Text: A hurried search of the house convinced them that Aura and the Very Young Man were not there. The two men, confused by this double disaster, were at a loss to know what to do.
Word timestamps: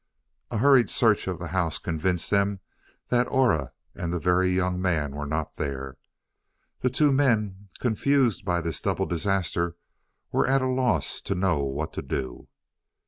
A 0.49 0.57
hurried 0.57 0.89
search 0.89 1.27
of 1.27 1.37
the 1.37 1.49
house 1.49 1.77
convinced 1.77 2.31
them 2.31 2.59
that 3.09 3.27
Aura 3.29 3.71
and 3.93 4.11
the 4.11 4.17
Very 4.17 4.49
Young 4.49 4.81
Man 4.81 5.15
were 5.15 5.27
not 5.27 5.57
there. 5.57 5.95
The 6.79 6.89
two 6.89 7.11
men, 7.11 7.67
confused 7.79 8.43
by 8.43 8.61
this 8.61 8.81
double 8.81 9.05
disaster, 9.05 9.75
were 10.31 10.47
at 10.47 10.63
a 10.63 10.67
loss 10.67 11.21
to 11.21 11.35
know 11.35 11.61
what 11.63 11.93
to 11.93 12.01
do. 12.01 12.47